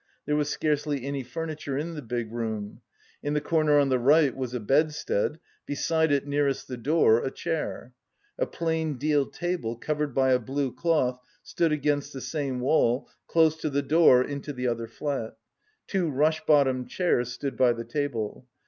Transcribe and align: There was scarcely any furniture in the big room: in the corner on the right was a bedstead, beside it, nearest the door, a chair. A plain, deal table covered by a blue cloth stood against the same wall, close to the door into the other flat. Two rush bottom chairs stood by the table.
There 0.25 0.35
was 0.35 0.49
scarcely 0.49 1.05
any 1.05 1.21
furniture 1.21 1.77
in 1.77 1.93
the 1.93 2.01
big 2.01 2.31
room: 2.31 2.81
in 3.21 3.35
the 3.35 3.39
corner 3.39 3.77
on 3.77 3.89
the 3.89 3.99
right 3.99 4.35
was 4.35 4.51
a 4.55 4.59
bedstead, 4.59 5.37
beside 5.67 6.11
it, 6.11 6.25
nearest 6.25 6.67
the 6.67 6.75
door, 6.75 7.23
a 7.23 7.29
chair. 7.29 7.93
A 8.39 8.47
plain, 8.47 8.95
deal 8.97 9.27
table 9.27 9.75
covered 9.77 10.15
by 10.15 10.31
a 10.31 10.39
blue 10.39 10.73
cloth 10.73 11.19
stood 11.43 11.71
against 11.71 12.13
the 12.13 12.21
same 12.21 12.61
wall, 12.61 13.09
close 13.27 13.55
to 13.57 13.69
the 13.69 13.83
door 13.83 14.23
into 14.23 14.51
the 14.53 14.65
other 14.67 14.87
flat. 14.87 15.37
Two 15.85 16.09
rush 16.09 16.43
bottom 16.47 16.87
chairs 16.87 17.31
stood 17.31 17.55
by 17.55 17.71
the 17.71 17.85
table. 17.85 18.47